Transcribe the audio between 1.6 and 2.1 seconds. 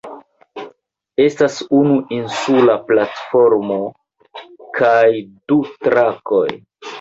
unu